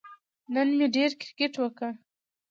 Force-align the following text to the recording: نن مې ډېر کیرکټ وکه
نن 0.53 0.67
مې 0.77 0.87
ډېر 0.95 1.11
کیرکټ 1.21 1.53
وکه 1.59 1.89